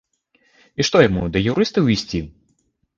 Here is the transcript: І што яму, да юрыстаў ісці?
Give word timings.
І 0.79 0.87
што 0.89 0.97
яму, 1.09 1.23
да 1.37 1.45
юрыстаў 1.55 1.95
ісці? 2.01 2.27